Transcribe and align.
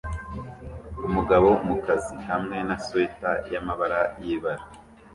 Umugabo 1.07 1.49
mukazi 1.67 2.15
hamwe 2.29 2.57
na 2.67 2.75
swater 2.83 3.35
yamabara 3.53 3.99
yibara 4.23 4.63